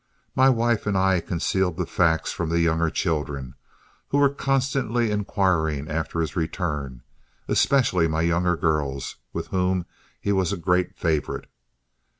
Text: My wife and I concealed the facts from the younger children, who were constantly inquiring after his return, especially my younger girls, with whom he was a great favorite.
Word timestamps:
My 0.35 0.49
wife 0.49 0.87
and 0.87 0.97
I 0.97 1.19
concealed 1.19 1.77
the 1.77 1.85
facts 1.85 2.31
from 2.31 2.49
the 2.49 2.59
younger 2.59 2.89
children, 2.89 3.53
who 4.07 4.17
were 4.17 4.33
constantly 4.33 5.11
inquiring 5.11 5.87
after 5.91 6.21
his 6.21 6.35
return, 6.35 7.03
especially 7.47 8.07
my 8.07 8.21
younger 8.23 8.57
girls, 8.57 9.17
with 9.31 9.49
whom 9.49 9.85
he 10.19 10.31
was 10.31 10.51
a 10.51 10.57
great 10.57 10.97
favorite. 10.97 11.47